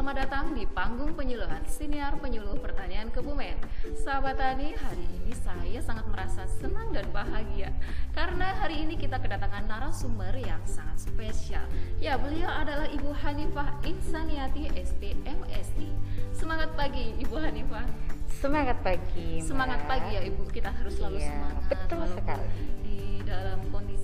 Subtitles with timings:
[0.00, 3.52] Selamat datang di panggung penyuluhan siniar penyuluh pertanian Kebumen.
[4.00, 7.68] Sahabat Tani, hari ini saya sangat merasa senang dan bahagia
[8.16, 11.68] karena hari ini kita kedatangan narasumber yang sangat spesial.
[12.00, 15.92] Ya, beliau adalah Ibu Hanifah Insaniati STMSI.
[16.32, 17.84] Semangat pagi Ibu Hanifah.
[18.40, 19.44] Semangat pagi.
[19.44, 19.52] Mbak.
[19.52, 21.62] Semangat pagi ya Ibu, kita harus selalu Iya, semangat.
[21.68, 22.48] betul sekali.
[22.88, 23.99] Di dalam kondisi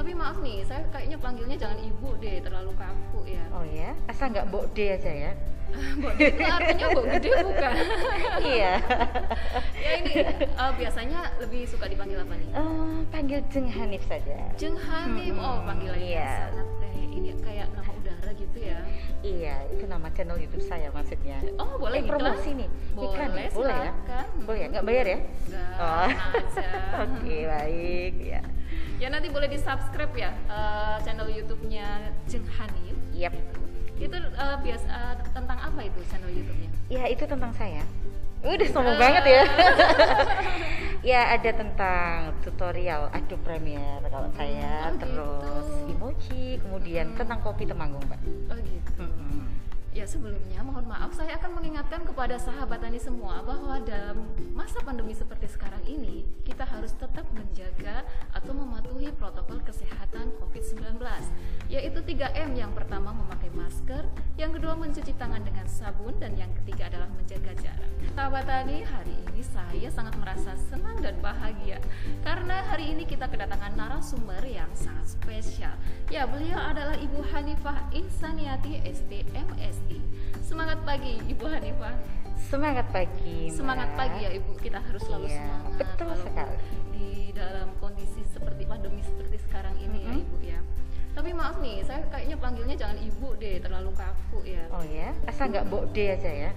[0.00, 3.44] Tapi maaf nih, saya kayaknya panggilnya jangan Ibu deh, terlalu kaku ya.
[3.52, 5.32] Oh ya, asal nggak Mbok D aja ya.
[6.00, 7.74] Mbok Gede itu artinya Mbok Gede bukan?
[8.56, 8.72] iya.
[9.84, 12.48] ya ini eh, biasanya lebih suka dipanggil apa nih?
[12.48, 14.40] Eh, panggil Jeng Hanif saja.
[14.56, 16.48] Jeng Hanif, Mm-mm, oh panggilannya iya.
[16.48, 18.80] sangat deh ini kayak nama udara gitu ya.
[19.20, 21.44] Iya, itu nama channel YouTube saya maksudnya.
[21.60, 22.68] Oh boleh eh, promosi nih.
[22.96, 23.48] Boleh, Iklan ya?
[23.52, 23.92] Boleh ya?
[24.48, 24.66] Boleh ya?
[24.72, 25.18] Nggak bayar ya?
[25.20, 26.08] Enggak, Oh.
[27.04, 28.40] Oke, baik ya.
[29.00, 31.86] Ya nanti boleh di subscribe ya eh, channel YouTube-nya
[32.28, 32.96] Jeng Hanif.
[33.16, 33.32] Yap.
[33.96, 36.68] Itu eh, biasa eh, tentang apa itu channel YouTube-nya?
[36.92, 37.80] Ya, itu tentang saya.
[38.40, 39.00] Udah sombong Eh.
[39.00, 39.42] banget ya.
[41.12, 45.92] ya, ada tentang tutorial Adobe Premiere kalau saya, Oh, terus gitu.
[45.92, 47.18] emoji, kemudian Hmm.
[47.20, 48.20] tentang kopi temanggung, Mbak.
[48.48, 48.92] Oh gitu.
[49.00, 49.44] Mm-mm.
[49.90, 54.22] Ya sebelumnya mohon maaf saya akan mengingatkan kepada sahabat tani semua bahwa dalam
[54.54, 61.02] masa pandemi seperti sekarang ini kita harus tetap menjaga atau mematuhi protokol kesehatan COVID-19
[61.66, 64.06] yaitu 3M yang pertama memakai masker,
[64.38, 67.90] yang kedua mencuci tangan dengan sabun dan yang ketiga adalah menjaga jarak.
[68.14, 71.82] Sahabat tani hari ini saya sangat merasa senang dan bahagia
[72.22, 75.74] karena hari ini kita kedatangan narasumber yang sangat spesial.
[76.14, 79.89] Ya beliau adalah Ibu Hanifah Insaniati STMSI.
[80.50, 81.94] Semangat pagi Ibu Hanifah.
[82.50, 83.46] Semangat pagi.
[83.46, 83.54] Mbak.
[83.54, 85.70] Semangat pagi ya Ibu, kita harus selalu Iya, semangat.
[85.78, 86.56] betul walaupun sekali.
[86.90, 90.22] Di dalam kondisi seperti pandemi seperti sekarang ini ya Mhm.
[90.26, 90.58] Ibu ya.
[91.10, 94.64] Tapi maaf nih, saya kayaknya panggilnya jangan Ibu deh, terlalu kaku ya.
[94.74, 96.50] Oh ya, asal nggak Mbok D aja ya.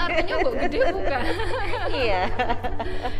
[0.00, 1.22] Artinya Mbok Gede bukan?
[1.92, 2.22] iya.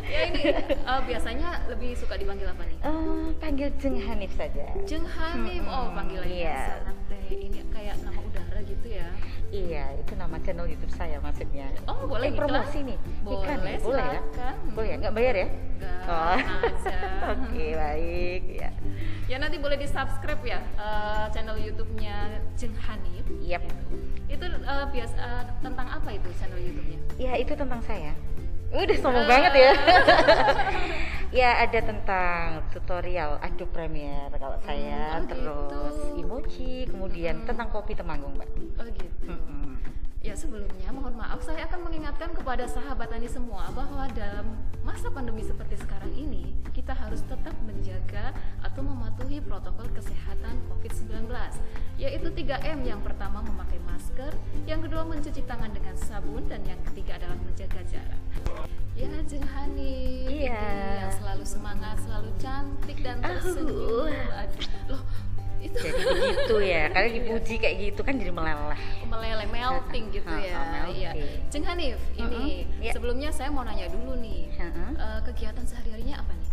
[0.08, 2.78] ya ini eh, biasanya lebih suka dipanggil apa nih?
[2.80, 4.66] Eh, panggil Jeng Hanif saja.
[4.84, 6.60] Jeng Hanif, oh Mm-mm, panggilannya iya.
[6.80, 9.08] sangat deh ini kayak nama udara gitu ya.
[9.50, 11.66] Iya, itu nama channel YouTube saya maksudnya.
[11.90, 12.88] Oh boleh eh, promosi iklan?
[12.94, 12.98] nih.
[13.26, 13.78] Iklan Boleh, ya?
[13.82, 14.12] Boleh ya?
[14.14, 14.54] silakan.
[14.70, 14.96] Boleh ya?
[15.02, 15.48] Nggak bayar ya?
[15.50, 16.36] Enggak, Oh.
[17.36, 18.70] Oke, baik ya.
[19.26, 23.26] Ya nanti boleh di subscribe ya eh, channel YouTube-nya Jeng Hanif.
[23.40, 23.62] Yap.
[24.26, 26.98] Itu eh, biasa eh, tentang apa itu channel YouTube-nya?
[27.16, 28.12] Ya, itu tentang saya.
[28.70, 29.30] Udah sombong Eh.
[29.30, 29.72] banget ya.
[31.42, 35.34] ya, ada tentang tutorial Adobe Premiere kalau saya, oh gitu.
[35.34, 37.48] terus emoji, kemudian Mm-mm.
[37.50, 38.50] tentang kopi temanggung, Mbak.
[38.78, 39.26] Oh gitu.
[39.26, 39.74] Mm-mm.
[40.20, 44.52] Ya sebelumnya mohon maaf saya akan mengingatkan kepada sahabat tani semua bahwa dalam
[44.84, 51.24] masa pandemi seperti sekarang ini kita harus tetap menjaga atau mematuhi protokol kesehatan COVID-19
[51.96, 54.36] yaitu 3M yang pertama memakai masker,
[54.68, 58.20] yang kedua mencuci tangan dengan sabun dan yang ketiga adalah menjaga jarak.
[58.92, 61.08] Ya Jeng Hani, Iya.
[61.08, 64.12] yang selalu semangat, selalu cantik dan tersenyum.
[64.12, 65.00] Aduh, Loh,
[65.60, 68.80] itu Jadi begitu ya, karena dipuji kayak gitu kan jadi meleleh.
[69.04, 70.56] meleleh melting gitu ya.
[70.64, 70.96] melting.
[70.96, 71.10] Iya.
[71.48, 72.92] Jeng Hanif, ini Mm-mm, iya.
[72.96, 74.48] sebelumnya saya mau nanya dulu nih.
[74.56, 74.90] Heeh.
[74.96, 76.48] eh, kegiatan sehari-harinya apa nih?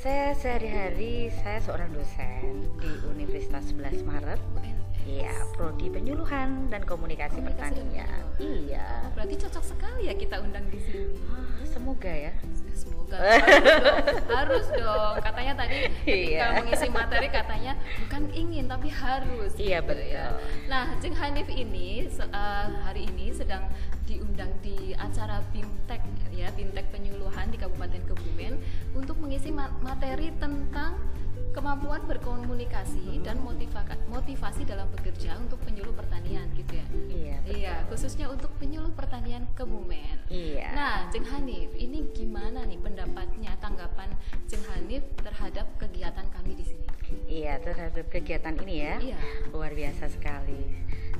[0.00, 4.40] Saya sehari-hari saya seorang dosen di Universitas 11 Maret.
[4.56, 4.80] UNS.
[5.04, 8.20] Iya, prodi penyuluhan dan komunikasi, Komunikasi pertanian.
[8.36, 8.84] Iya.
[9.04, 11.16] Oh, berarti cocok sekali ya kita undang di sini.
[11.28, 12.32] Ah, semoga ya.
[12.32, 12.74] Ya,
[13.10, 15.14] Semoga harus dong, harus dong.
[15.20, 16.10] Katanya tadi ketika
[16.40, 16.46] Iya.
[16.56, 19.50] mengisi materi katanya bukan ingin tapi harus.
[19.54, 20.06] Iya, gitu betul.
[20.08, 20.26] ya.
[20.66, 23.66] Nah, Jeng Hanif ini eh, hari ini sedang
[24.04, 28.58] diundang di acara BIMTEK ya, BIMTEK penyuluhan di Kabupaten Kebumen
[28.92, 30.98] untuk mengisi ma- materi tentang
[31.50, 36.86] kemampuan berkomunikasi dan motivaka- motivasi dalam bekerja untuk penyuluh pertanian gitu ya.
[37.10, 37.36] Iya.
[37.42, 37.54] betul.
[37.58, 40.30] Iya, khususnya untuk penyuluh pertanian Kebumen.
[40.30, 40.68] Iya.
[40.72, 44.14] Nah, Jeng Hanif, ini gimana nih pendapatnya, tanggapan
[44.46, 46.86] Jeng Hanif terhadap kegiatan kami di sini?
[47.26, 48.94] Iya, terhadap kegiatan ini ya.
[49.02, 49.18] Iya.
[49.50, 50.62] Luar biasa sekali.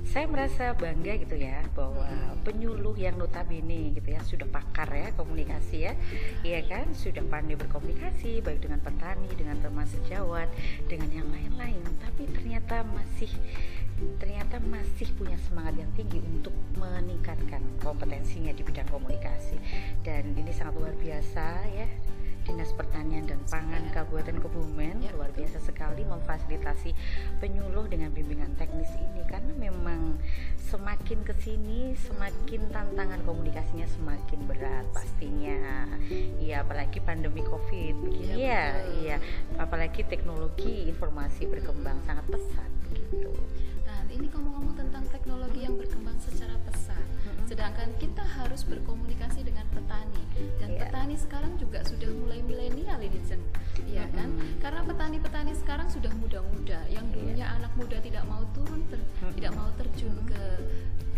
[0.05, 2.09] Saya merasa bangga gitu ya bahwa
[2.43, 5.93] penyuluh yang notabene gitu ya sudah pakar ya komunikasi ya.
[6.43, 6.93] Iya kan?
[6.97, 10.49] Sudah pandai berkomunikasi baik dengan petani, dengan teman sejawat,
[10.89, 13.31] dengan yang lain-lain, tapi ternyata masih
[14.17, 19.61] ternyata masih punya semangat yang tinggi untuk meningkatkan kompetensinya di bidang komunikasi
[20.01, 21.45] dan ini sangat luar biasa
[21.77, 21.89] ya
[22.51, 24.03] Dinas Pertanian dan Pangan Ya.
[24.03, 26.91] Kabupaten Kebumen Ya, luar biasa sekali memfasilitasi
[27.39, 30.19] penyuluh dengan bimbingan teknis ini karena memang
[30.59, 35.87] semakin ke sini semakin tantangan komunikasinya semakin berat pastinya.
[36.43, 38.35] Iya apalagi pandemi covid begini.
[38.35, 38.65] Ya, ya
[38.99, 39.17] iya.
[39.59, 43.35] Apalagi apalagi teknologi informasi berkembang sangat pesat begitu
[43.83, 47.10] Nah, ini ngomong-ngomong tentang teknologi yang berkembang secara pesat.
[47.51, 50.23] Sedangkan kita harus berkomunikasi dengan petani
[50.63, 50.87] dan Iya.
[50.87, 53.43] petani sekarang juga sudah mulai milenial ini, Jen.
[53.83, 54.31] Iya kan?
[54.31, 54.63] Mm-mm.
[54.63, 57.15] Karena petani-petani sekarang sudah muda-muda, yang Iya.
[57.19, 59.35] dulunya anak muda tidak mau turun, ter- Mm-mm.
[59.35, 60.43] tidak mau terjun ke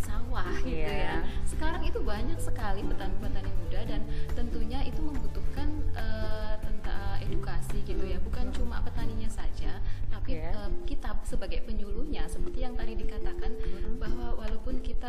[0.00, 0.88] sawah gitu Iya.
[0.88, 1.16] ya.
[1.44, 4.00] Sekarang itu banyak sekali petani-petani muda dan
[4.32, 9.78] tentunya itu membutuhkan eh, tentang edukasi gitu ya, bukan cuma petaninya saja,
[10.08, 10.48] tapi Iya.
[10.50, 12.71] eh, kita sebagai penyuluhnya seperti yang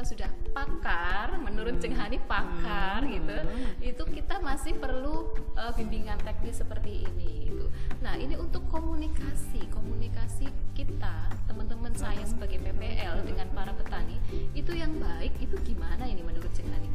[0.03, 3.15] kita sudah pakar menurut Ceng Hani pakar Mm.
[3.15, 3.37] gitu
[3.79, 7.71] itu kita masih perlu eh, bimbingan teknis seperti ini gitu.
[8.03, 14.17] Nah, ini untuk komunikasi, komunikasi kita teman-teman saya sebagai PPL dengan para petani
[14.57, 16.89] itu yang baik itu gimana ini menurut Ceng Hani?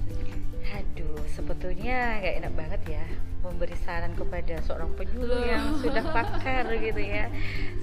[0.69, 3.05] Aduh, sebetulnya nggak enak banget ya
[3.39, 5.47] memberi saran kepada seorang penyuluh Loh.
[5.47, 7.31] yang sudah pakar gitu ya.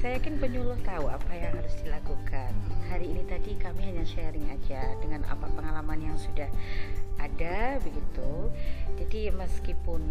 [0.03, 2.51] Saya yakin penyuluh tahu apa yang harus dilakukan.
[2.91, 6.51] Hari ini tadi kami hanya sharing aja dengan apa pengalaman yang sudah
[7.19, 8.31] ada begitu.
[8.95, 10.01] Jadi meskipun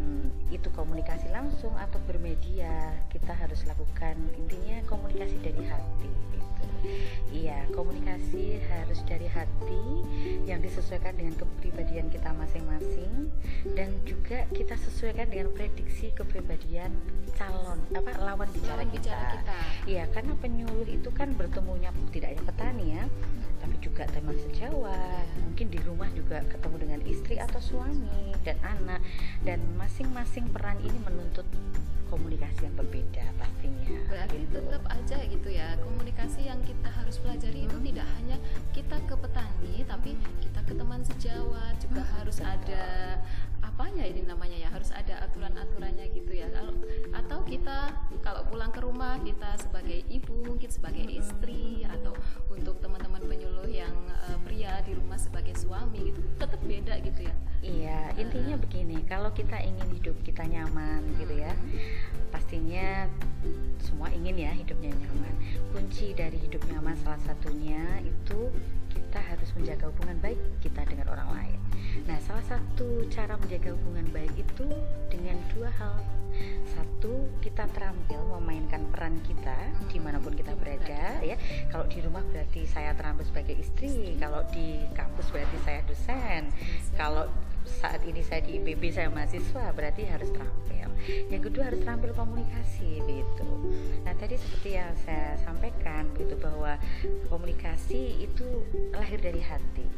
[0.52, 6.10] itu komunikasi langsung atau bermedia, kita harus lakukan intinya komunikasi dari hati.
[6.36, 6.64] Gitu.
[7.32, 10.04] Iya, komunikasi harus dari hati
[10.44, 13.32] yang disesuaikan dengan kepribadian kita masing-masing
[13.72, 16.92] dan juga kita sesuaikan dengan prediksi kepribadian
[17.34, 19.32] calon apa lawan bicara Lawan bicara kita.
[19.42, 19.58] kita.
[19.88, 23.04] Iya, karena penyuluh itu kan bertemunya tidak hanya petani ya,
[23.64, 25.24] tapi juga teman sejawat.
[25.40, 29.00] Mungkin di rumah juga ketemu dengan istri atau suami dan anak
[29.40, 31.48] dan masing-masing peran ini menuntut
[32.04, 33.88] komunikasi yang berbeda pastinya.
[34.06, 34.52] Berarti Gitu.
[34.54, 37.86] tetap aja gitu ya komunikasi yang kita harus pelajari itu Hmm.
[37.88, 38.36] tidak hanya
[38.70, 42.52] kita ke petani tapi kita ke teman sejawat juga Hmm, harus betul.
[42.54, 42.84] ada
[43.74, 44.70] apanya ini namanya ya?
[44.70, 46.46] Harus ada aturan-aturannya gitu ya.
[46.54, 46.78] Kalau
[47.10, 47.90] atau kita
[48.22, 52.14] kalau pulang ke rumah kita sebagai ibu mungkin sebagai istri atau
[52.54, 53.92] untuk teman-teman penyuluh yang
[54.30, 57.34] eh, pria di rumah sebagai suami gitu tetap beda gitu ya.
[57.64, 61.56] Iya, intinya begini, kalau kita ingin hidup kita nyaman gitu ya,
[62.28, 63.08] pastinya
[63.80, 65.34] semua ingin ya hidupnya nyaman.
[65.72, 68.52] Kunci dari hidup nyaman salah satunya itu
[68.94, 71.58] kita harus menjaga hubungan baik kita dengan orang lain.
[72.06, 74.66] Nah, salah satu cara menjaga hubungan baik itu
[75.10, 75.98] dengan dua hal.
[76.74, 79.54] Satu, kita terampil memainkan peran kita
[79.86, 81.38] di mana pun kita berada ya.
[81.70, 86.50] Kalau di rumah berarti saya terampil sebagai istri, kalau di kampus berarti saya dosen,
[86.98, 87.30] kalau
[87.64, 90.88] saat ini saya di IPB saya mahasiswa berarti harus terampil.
[91.28, 93.50] Yang kedua harus terampil komunikasi gitu.
[94.04, 96.80] Nah tadi seperti yang saya sampaikan gitu bahwa
[97.28, 98.46] komunikasi itu
[98.92, 99.88] lahir dari hati.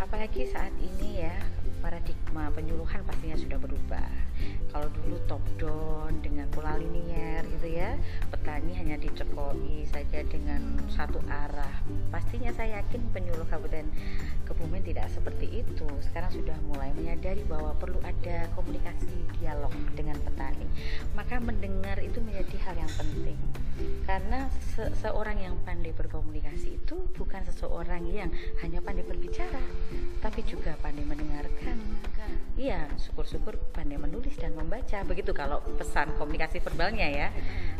[0.00, 1.36] Apalagi saat ini ya
[1.80, 4.08] paradigma penyuluhan pastinya sudah berubah.
[4.70, 7.98] Kalau dulu top down dengan pola linier gitu ya,
[8.30, 11.82] petani hanya dicekoi saja dengan satu arah.
[12.14, 13.88] Pastinya saya yakin penyuluh Kabupaten
[14.50, 15.86] Kebumen tidak seperti itu.
[16.02, 20.66] Sekarang sudah mulai menyadari bahwa perlu ada komunikasi dialog dengan petani.
[21.14, 23.38] Maka mendengar itu menjadi hal yang penting.
[24.04, 28.30] Karena se- seorang yang pandai berkomunikasi itu bukan seseorang yang
[28.64, 29.62] hanya pandai berbicara,
[30.18, 31.78] tapi juga pandai mendengarkan.
[32.14, 32.30] Kan?
[32.58, 35.00] Iya, syukur-syukur pandai menulis dan membaca.
[35.06, 37.28] Begitu kalau pesan komunikasi verbalnya ya.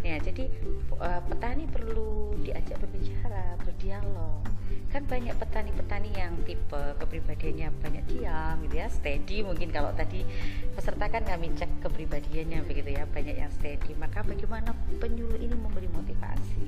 [0.01, 0.49] Ya, jadi
[0.97, 4.47] eh, petani perlu diajak berbicara, berdialog.
[4.91, 10.27] Kan banyak petani-petani yang tipe kepribadiannya banyak diam gitu ya, steady mungkin kalau tadi
[10.75, 13.95] peserta kan kami cek kepribadiannya begitu ya, banyak yang steady.
[13.95, 16.65] Maka bagaimana penyuluh ini memberi motivasi?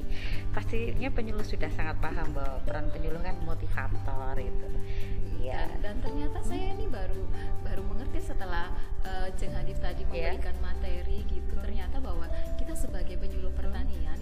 [0.53, 4.69] Pastinya penyuluh sudah sangat paham bahwa peran penyuluh kan motivator itu.
[5.43, 5.67] Iya.
[5.83, 7.19] dan, dan ternyata saya ini baru
[7.67, 8.71] baru mengerti setelah
[9.03, 10.39] eh, Jeng Hanif tadi Iya.
[10.39, 12.31] memberikan materi gitu ternyata bahwa
[12.63, 14.15] kita sebagai penyuluh pertanian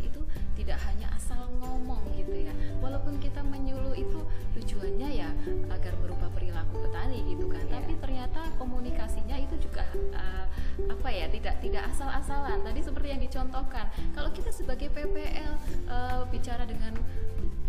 [0.61, 2.53] tidak hanya asal ngomong gitu ya.
[2.85, 4.21] Walaupun kita menyuluh itu
[4.61, 5.33] tujuannya ya
[5.73, 7.65] agar merubah perilaku petani gitu kan.
[7.65, 7.81] Iya.
[7.81, 10.47] tapi ternyata komunikasinya itu juga eh,
[10.85, 12.61] apa ya tidak tidak asal-asalan.
[12.61, 15.55] Tadi seperti yang dicontohkan kalau kita sebagai PPL
[15.89, 16.93] eh, bicara dengan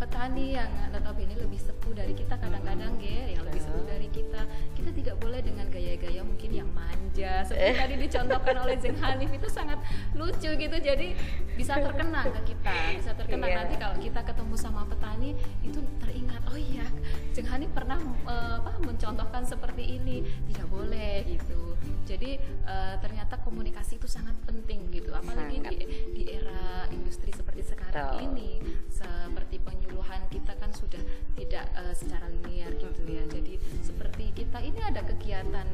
[0.01, 4.41] petani yang notabene lebih sepuh dari kita kadang-kadang ya yang lebih sepuh dari kita.
[4.73, 7.45] Kita tidak boleh dengan gaya-gaya mungkin yang manja.
[7.45, 9.77] Seperti tadi dicontohkan oleh Jeng Hanif itu sangat
[10.17, 10.77] lucu gitu.
[10.81, 11.13] Jadi
[11.53, 13.57] bisa terkenang ke kita bisa terkenang Iya.
[13.61, 16.87] nanti kalau kita ketemu sama petani itu teringat oh iya
[17.35, 20.25] Jeng Hanif pernah eh, apa mencontohkan seperti ini.
[20.49, 21.70] Tidak boleh gitu
[22.07, 25.75] jadi eh, ternyata komunikasi itu sangat penting gitu apalagi Sangat.
[25.75, 25.77] di
[26.15, 28.25] di era industri seperti sekarang Betul.
[28.31, 28.51] ini
[28.87, 31.01] seperti penyuluhan kita kan sudah
[31.35, 35.67] tidak eh, secara linear gitu ya jadi seperti kita ini ada kegiatan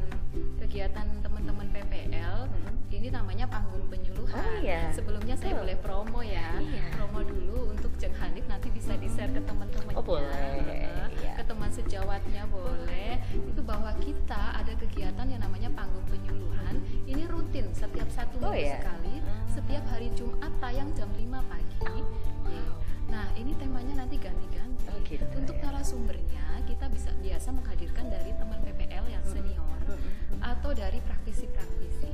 [0.58, 2.90] kegiatan teman-teman PPL Mm-mm.
[2.90, 4.92] ini namanya panggung penyuluhan Oh, iya.
[4.92, 5.60] sebelumnya tentunya saya Betul.
[5.60, 6.48] boleh promo ya.
[6.56, 6.84] Iya.
[6.96, 10.00] Promo dulu untuk Jeng Hanif nanti bisa di-share ke teman-temannya.
[10.00, 11.04] Oh, boleh.
[11.20, 11.36] Iya.
[11.36, 13.20] Ke teman sejawatnya boleh.
[13.68, 16.80] Bahwa kita ada kegiatan yang namanya panggung penyuluhan.
[17.04, 18.80] Ini rutin setiap satu Oh, minggu ya?
[18.80, 19.20] sekali.
[19.20, 19.44] Hmm.
[19.46, 21.76] Setiap hari Jumat tayang jam 5 pagi.
[21.84, 22.00] Oh,
[22.48, 22.72] wow.
[23.08, 24.88] Nah, ini temanya nanti ganti-ganti.
[24.88, 25.68] Oh, gitu Untuk ya.
[25.68, 30.12] narasumbernya kita bisa biasa menghadirkan dari teman PPL yang senior Mm-mm.
[30.38, 32.10] Atau dari praktisi-praktisi.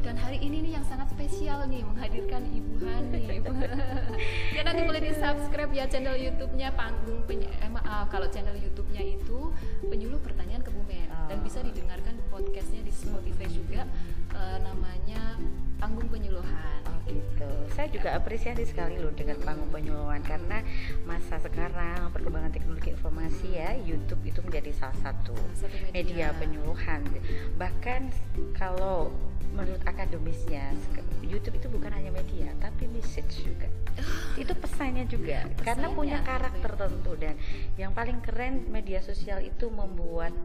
[0.00, 3.42] Dan hari ini nih yang sangat spesial nih menghadirkan Ibu Hanif.
[4.56, 9.02] ya nanti boleh di subscribe ya channel YouTube-nya Panggung Peny- eh, maaf kalau channel YouTube-nya
[9.02, 9.50] itu
[9.82, 11.42] Penyuluh Pertanyaan Kebumen dan Oh.
[11.42, 13.82] bisa didengarkan podcastnya di Spotify juga
[14.30, 15.34] eh, namanya
[15.76, 16.80] Panggung Penyuluhan.
[16.86, 17.48] Oh gitu.
[17.74, 20.64] Saya juga apresiasi sekali loh dengan panggung penyuluhan karena
[21.04, 27.04] masa sekarang perkembangan teknologi informasi ya YouTube itu menjadi salah satu Satu media penyuluhan.
[27.56, 28.00] Bahkan
[28.56, 29.12] kalau
[29.56, 30.76] menurut akademisnya
[31.24, 33.68] YouTube itu bukan hanya media tapi message juga.
[34.36, 37.34] itu pesannya juga karena Pesannya, punya karakter tertentu dan
[37.80, 40.36] yang paling keren media sosial itu membuat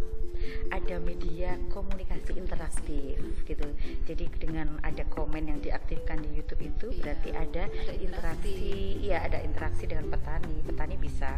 [0.73, 3.67] ada media komunikasi interaktif gitu.
[4.09, 8.55] Jadi dengan ada komen yang diaktifkan di YouTube itu Iya, berarti ada, ada interaksi,
[9.03, 10.65] iya ada interaksi dengan petani.
[10.65, 11.37] Petani bisa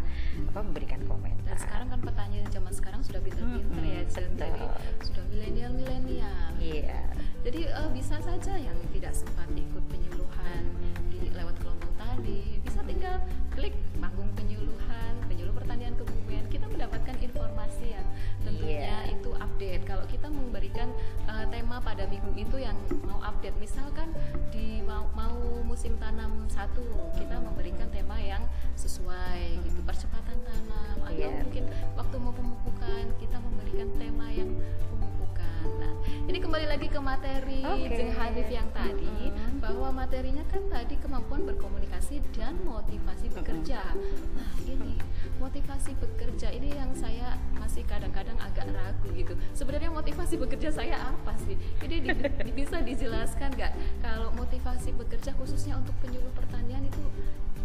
[0.53, 1.43] apa memberikan komentar.
[1.43, 5.23] Dan sekarang kan petani zaman sekarang sudah pinter-pinter Mm-mm, ya, jadi betul.
[5.63, 6.51] Sudah milenial-milenial.
[6.59, 7.01] Iya.
[7.43, 10.63] Jadi eh, bisa saja yang tidak sempat ikut penyuluhan
[11.07, 13.15] di lewat kelompok tadi bisa tinggal
[13.55, 16.43] klik panggung penyuluhan, penyuluh pertanian kebumen.
[16.51, 18.07] Kita mendapatkan informasi yang
[18.43, 19.15] tentunya Iya.
[19.15, 19.83] itu update.
[19.87, 20.91] Kalau kita memberikan
[21.31, 22.75] eh, tema pada minggu itu yang
[23.07, 24.11] mau update, misalkan
[24.51, 26.83] di mau, mau musim tanam satu,
[27.15, 28.02] kita memberikan tema
[36.93, 37.89] ke materi Oke.
[37.89, 39.57] Jeng Hanif yang tadi Mm-mm.
[39.57, 43.81] bahwa materinya kan tadi kemampuan berkomunikasi dan motivasi bekerja.
[44.37, 45.01] Nah, ini
[45.41, 49.33] motivasi bekerja ini yang saya masih kadang-kadang agak ragu gitu.
[49.57, 51.57] Sebenarnya motivasi bekerja saya apa sih?
[51.81, 57.01] Ini di- di- bisa dijelaskan nggak kalau motivasi bekerja khususnya untuk penyuluh pertanian itu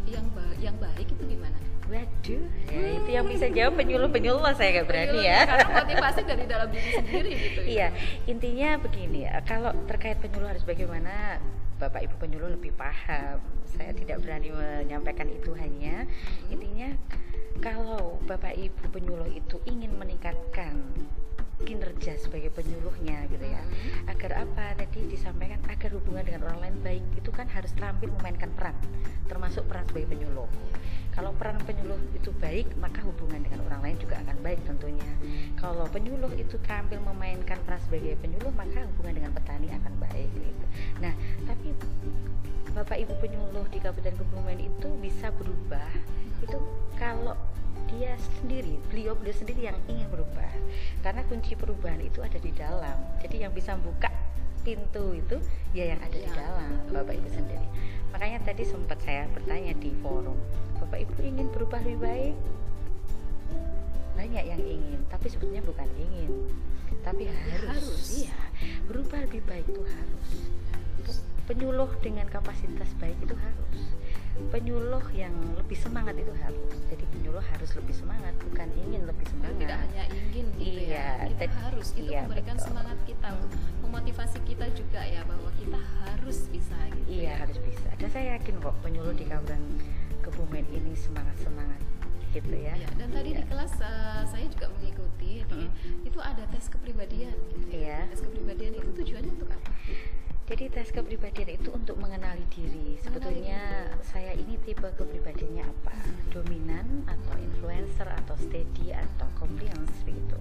[0.09, 1.61] yang ba- yang baik itu gimana?
[1.89, 5.41] Waduh, ya itu yang bisa jawab penyuluh-penyuluh saya nggak berani ya.
[5.49, 7.61] Karena motivasi dari dalam diri sendiri gitu.
[7.65, 7.69] ya.
[7.69, 7.89] Iya,
[8.29, 9.41] intinya begini ya.
[9.49, 11.41] Kalau terkait penyuluh harus bagaimana,
[11.81, 13.41] Bapak Ibu penyuluh lebih paham.
[13.65, 16.05] Saya tidak berani menyampaikan itu hanya
[16.53, 16.93] intinya
[17.65, 20.79] kalau Bapak Ibu penyuluh itu ingin meningkatkan
[21.67, 23.63] kinerja sebagai penyuluhnya gitu ya.
[24.07, 24.79] Agar apa?
[24.79, 28.77] Tadi disampaikan agar hubungan dengan orang lain baik itu kan harus terampil memainkan peran,
[29.27, 30.47] termasuk peran sebagai penyuluh.
[31.19, 35.11] Kalau peran penyuluh itu baik, maka hubungan dengan orang lain juga akan baik tentunya.
[35.59, 40.65] Kalau penyuluh itu terampil memainkan peran sebagai penyuluh, maka hubungan dengan petani akan baik gitu.
[41.03, 41.11] Nah,
[41.43, 41.75] tapi
[42.71, 44.88] Bapak Ibu penyuluh di Kabupaten Kebumen itu
[45.19, 45.91] bisa berubah
[46.47, 46.59] itu
[46.95, 47.35] kalau
[47.91, 50.47] dia sendiri, beliau beliau sendiri yang ingin berubah.
[51.03, 52.95] Karena kunci perubahan itu ada di dalam.
[53.19, 54.07] Jadi yang bisa buka
[54.63, 55.43] pintu itu
[55.75, 56.39] ya yang ada di Ya.
[56.39, 57.67] dalam Bapak Ibu sendiri.
[58.15, 60.39] Makanya tadi sempat saya bertanya di forum,
[60.79, 62.37] Bapak Ibu ingin berubah lebih baik?
[64.15, 66.31] Banyak yang ingin, tapi sebetulnya bukan ingin,
[67.03, 67.67] tapi harus.
[67.75, 68.23] Harus.
[68.23, 68.39] Iya,
[68.87, 70.27] berubah lebih baik itu harus.
[71.51, 73.98] Penyuluh dengan kapasitas baik itu harus.
[74.49, 76.73] Penyuluh yang lebih semangat itu harus.
[76.87, 79.59] Jadi penyuluh harus lebih semangat, bukan ingin lebih Dan semangat.
[79.61, 82.67] tidak hanya ingin gitu Iya, ya kita tadi- harus itu iya, memberikan betul.
[82.67, 83.29] semangat kita
[83.81, 87.35] memotivasi kita juga ya bahwa kita harus bisa gitu Iya ya.
[87.39, 87.89] harus bisa.
[87.95, 89.63] Dan saya yakin kok penyuluh di Kabupaten
[90.19, 91.81] Kebumen ini semangat semangat
[92.31, 92.73] gitu ya.
[92.75, 93.49] Iya, dan tadi di Iya.
[93.49, 96.05] kelas eh, saya juga mengikuti di- Mm.
[96.05, 97.77] itu ada tes kepribadian gitu ya.
[97.77, 98.01] Iya.
[98.09, 99.71] tes kepribadian itu tujuannya untuk apa
[100.49, 102.97] Jadi tes kepribadian itu untuk mengenali diri.
[103.05, 105.93] Sebetulnya saya ini tipe kepribadiannya apa?
[106.33, 110.41] Dominan atau influencer atau steady atau compliance begitu.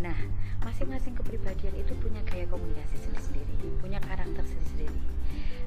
[0.00, 0.16] Nah,
[0.64, 5.00] masing-masing kepribadian itu punya gaya komunikasi sendiri-sendiri, punya karakter sendiri-sendiri.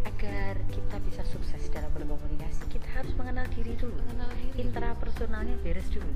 [0.10, 4.01] Agar kita bisa sukses dalam berkomunikasi, kita harus mengenal diri dulu.
[4.01, 6.10] mengenal diri Intrapersonalnya beres dulu.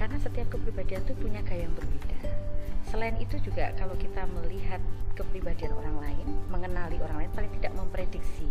[0.00, 2.16] Karena setiap kepribadian itu punya gaya yang berbeda.
[2.84, 4.78] Selain itu juga kalau kita melihat
[5.14, 8.50] kepribadian orang lain, mengenali orang lain paling tidak memprediksi.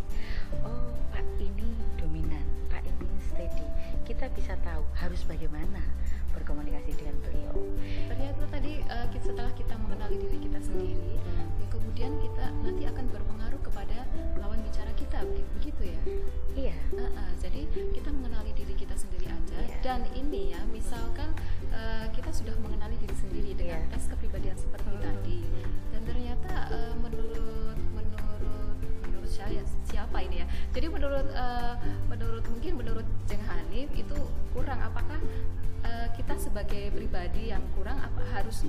[0.63, 3.67] Oh, Pak ini dominan, Pak ini steady.
[4.03, 5.79] Kita bisa tahu harus bagaimana
[6.33, 7.53] berkomunikasi dengan beliau.
[8.09, 11.21] ternyata tadi eh, kita- setelah kita mengenali diri kita sendiri
[11.61, 14.01] ya kemudian kita nanti akan berpengaruh kepada
[14.37, 15.99] lawan bicara kita begi- begitu ya
[16.53, 16.77] Iya.
[16.91, 19.77] Nah, ah, jadi kita mengenali diri kita sendiri aja Iya.
[19.85, 21.37] dan ini ya misalkan
[21.69, 23.91] eh, kita sudah mengenali diri sendiri dengan Iya.
[23.93, 24.02] tes
[36.73, 38.65] sebagai pribadi yang kurang apa harus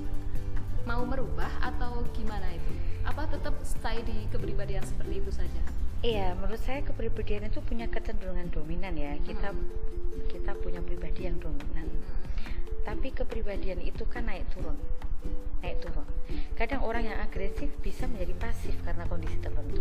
[0.84, 2.73] mau merubah atau gimana itu?
[3.00, 5.62] Apa tetap stay di kepribadian seperti itu saja?
[6.04, 9.16] Iya, menurut saya kepribadian itu punya kecenderungan dominan ya.
[9.25, 10.28] Kita hmm.
[10.28, 11.88] kita punya pribadi yang dominan.
[11.88, 12.84] Hmm.
[12.84, 14.76] Tapi kepribadian itu kan naik turun
[15.64, 16.04] naik turun.
[16.61, 19.80] Kadang orang yang agresif bisa menjadi pasif karena kondisi tertentu,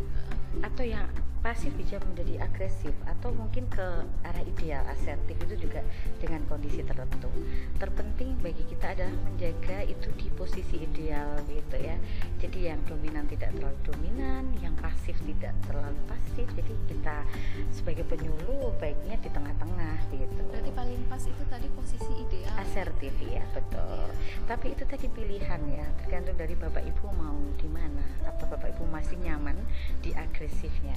[0.63, 1.12] atau yang
[1.44, 3.84] pasif bisa menjadi agresif, atau mungkin ke
[4.24, 5.84] arah ideal asertif itu juga
[6.24, 7.28] dengan kondisi tertentu.
[7.76, 12.00] Terpenting bagi kita adalah menjaga itu di posisi ideal gitu ya.
[12.40, 16.48] Jadi yang dominan tidak terlalu dominan, yang pasif tidak terlalu pasif.
[16.56, 17.28] Jadi kita
[17.76, 20.42] sebagai penyuluh baiknya di tengah-tengah gitu.
[20.48, 22.56] Berarti paling pas itu tadi posisi ideal.
[22.56, 24.08] Asertif ya betul.
[24.48, 28.88] Tapi itu tadi pilihan ya tergantung dari bapak ibu mau di mana apa bapak ibu
[28.88, 29.60] masih nyaman
[30.00, 30.96] di agresifnya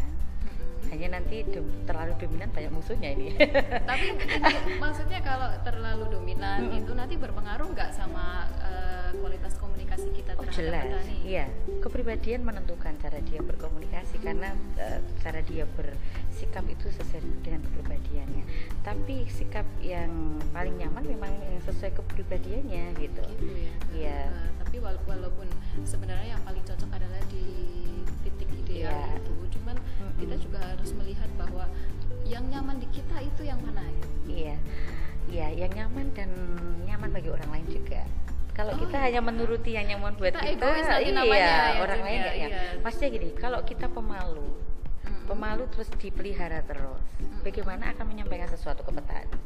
[0.90, 1.42] hanya nanti
[1.84, 3.34] terlalu dominan banyak musuhnya ini.
[3.90, 4.06] Tapi
[4.82, 10.86] maksudnya kalau terlalu dominan itu nanti berpengaruh nggak sama uh, kualitas komunikasi kita oh, jelas.
[10.86, 11.16] petani?
[11.24, 11.46] iya.
[11.82, 18.44] Kepribadian menentukan cara dia berkomunikasi karena uh, cara dia bersikap itu sesuai dengan kepribadiannya.
[18.82, 23.72] Tapi sikap yang paling nyaman memang yang sesuai kepribadiannya gitu, gitu ya.
[23.94, 24.20] Iya.
[24.30, 25.46] Uh, tapi walaupun
[25.86, 27.46] sebenarnya yang paling cocok adalah di
[28.26, 29.14] titik ideal yeah.
[29.14, 30.16] itu cuman mm-hmm.
[30.20, 31.64] kita juga harus melihat bahwa
[32.26, 34.56] yang nyaman di kita itu yang mana ya iya
[35.26, 36.30] iya yang nyaman dan
[36.84, 38.02] nyaman bagi orang lain juga
[38.56, 39.04] kalau oh, kita iya.
[39.12, 42.48] hanya menuruti yang nyaman buat kita, kita iya namanya, ya, orang lain ya, iya.
[42.80, 44.48] maksudnya gini kalau kita pemalu
[45.26, 47.02] pemalu terus dipelihara terus.
[47.42, 49.36] Bagaimana akan menyampaikan sesuatu ke petani?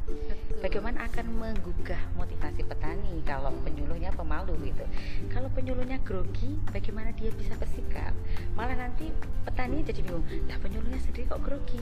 [0.61, 4.85] Bagaimana akan menggugah motivasi petani kalau penyuluhnya pemalu gitu?
[5.33, 8.13] Kalau penyuluhnya grogi bagaimana dia bisa bersikap?
[8.53, 9.09] Malah nanti
[9.49, 11.81] petani jadi bingung lah penyuluhnya sendiri kok grogi?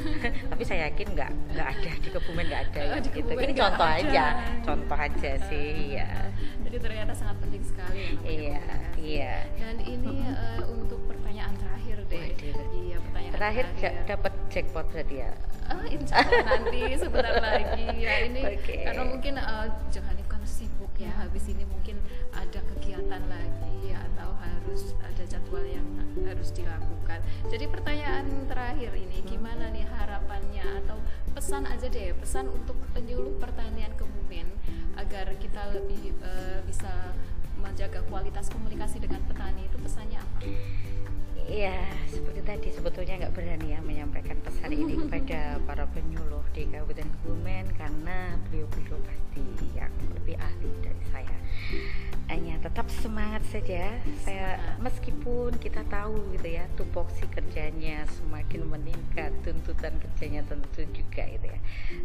[0.50, 3.30] Tapi saya yakin nggak nggak ada di kebumen nggak ada ya, gitu.
[3.32, 4.00] ini contoh ada.
[4.02, 4.24] aja
[4.66, 6.10] contoh aja sih ya
[6.66, 9.34] jadi ternyata sangat penting sekali iya iya.
[9.56, 12.34] Dan ini uh, untuk pertanyaan terakhir deh.
[12.34, 12.87] Pertanyaan
[13.32, 14.06] terakhir, terakhir.
[14.06, 15.32] dapat jackpot berarti ya
[15.72, 18.84] oh, insya Allah nanti sebentar lagi ya ini okay.
[18.88, 22.00] karena mungkin uh, jangan kan sibuk ya habis ini mungkin
[22.32, 25.84] ada kegiatan lagi atau harus ada jadwal yang
[26.24, 27.20] harus dilakukan
[27.52, 30.96] jadi pertanyaan terakhir ini gimana nih harapannya atau
[31.36, 34.48] pesan aja deh pesan untuk penyuluh pertanian Kebumen
[34.96, 36.90] agar kita lebih uh, bisa
[37.60, 40.38] menjaga kualitas komunikasi dengan petani itu pesannya apa?
[41.48, 41.80] Iya,
[42.12, 47.72] seperti tadi sebetulnya nggak berani ya menyampaikan pesan ini kepada para penyuluh di Kabupaten Kebumen
[47.72, 51.38] karena beliau-beliau pasti yang lebih ahli dari saya.
[52.28, 53.96] Hanya tetap semangat saja.
[54.20, 61.46] Saya meskipun kita tahu gitu ya, tupoksi kerjanya semakin meningkat, tuntutan kerjanya tentu juga gitu
[61.48, 61.60] ya.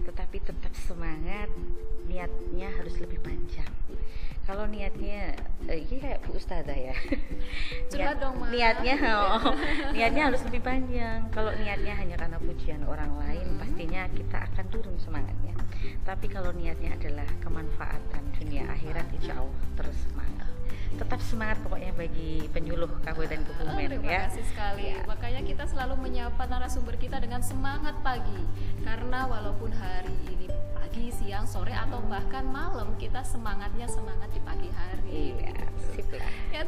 [0.08, 1.52] Tetapi tetap semangat,
[2.08, 3.68] niatnya harus lebih panjang
[4.44, 5.40] kalau niatnya
[5.72, 6.96] uh, ini kayak Bu Ustazah ya
[7.96, 8.52] Niat, dong, Ma.
[8.52, 9.33] niatnya oh,
[9.96, 13.60] niatnya harus lebih panjang kalau niatnya hanya karena pujian orang lain hmm.
[13.60, 15.56] pastinya kita akan turun semangatnya
[16.04, 20.54] tapi kalau niatnya adalah kemanfaatan dunia akhirat insya Allah terus semangat
[20.94, 24.22] tetap semangat pokoknya bagi penyuluh Kabupaten Kebumen oh, terima ya.
[24.30, 24.94] kasih sekali.
[24.94, 25.02] Ya.
[25.10, 28.42] Makanya kita selalu menyapa narasumber kita dengan semangat pagi
[28.86, 34.70] karena walaupun hari ini pagi, siang, sore atau bahkan malam kita semangatnya semangat di pagi
[34.70, 35.34] hari.
[35.34, 36.32] Iya, sip lah.
[36.54, 36.64] Ya,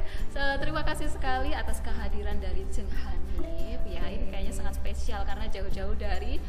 [0.59, 3.81] terima kasih sekali atas kehadiran dari Jeng Hanif.
[3.85, 6.41] Ya, ini kayaknya sangat spesial karena jauh-jauh dari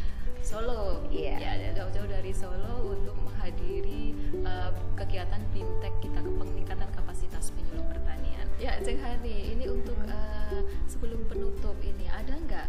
[0.47, 1.03] Solo.
[1.11, 1.43] Iya.
[1.43, 4.15] Ya, jauh-jauh dari Solo untuk menghadiri
[4.47, 8.47] uh, kegiatan fintech kita ke peningkatan kapasitas penyuluh pertanian.
[8.63, 12.69] Ya, Jeng Hani, ini untuk uh, sebelum penutup ini ada nggak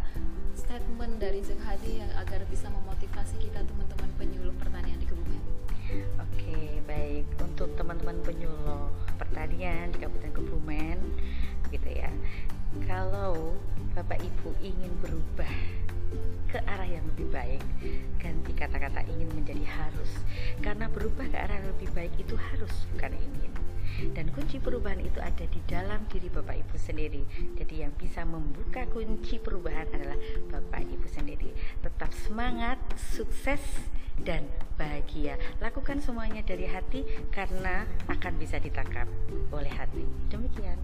[0.58, 5.42] statement dari Jeng Hadi yang agar bisa memotivasi kita teman-teman penyuluh pertanian di Kebumen?
[6.18, 7.30] Oke, baik.
[7.40, 10.98] Untuk teman-teman penyuluh pertanian di Kabupaten Kebumen,
[11.74, 12.14] gitu ya.
[12.86, 13.58] Kalau
[13.98, 15.50] Bapak Ibu ingin berubah
[16.48, 17.64] ke arah yang lebih baik,
[18.22, 20.12] ganti kata-kata ingin menjadi harus.
[20.64, 23.52] Karena berubah ke arah yang lebih baik itu harus, bukan ingin
[24.14, 27.24] dan kunci perubahan itu ada di dalam diri Bapak Ibu sendiri.
[27.58, 30.18] Jadi yang bisa membuka kunci perubahan adalah
[30.52, 31.52] Bapak Ibu sendiri.
[31.82, 33.62] Tetap semangat, sukses
[34.22, 34.46] dan
[34.78, 35.38] bahagia.
[35.62, 39.06] Lakukan semuanya dari hati karena akan bisa ditangkap
[39.54, 40.06] oleh hati.
[40.30, 40.78] Demikian.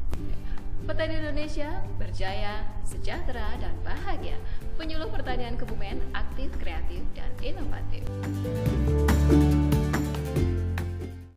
[0.83, 4.35] Petani Indonesia berjaya, sejahtera, dan bahagia.
[4.75, 8.03] Penyuluh pertanian Kebumen aktif, kreatif, dan inovatif.